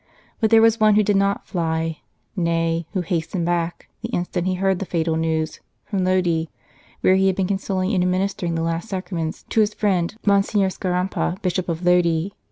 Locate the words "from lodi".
5.85-6.45